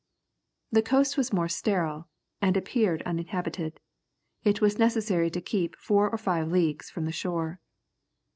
[0.71, 2.07] The coast was more sterile,
[2.41, 3.79] and appeared uninhabited.
[4.43, 7.59] It was necessary to keep four or five leagues from the shore.